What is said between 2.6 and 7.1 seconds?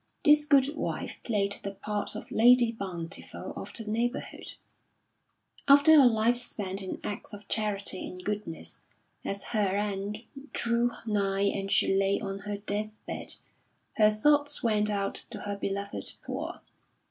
bountiful of the neighbourhood. After a life spent in